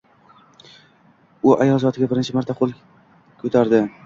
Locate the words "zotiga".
1.85-2.09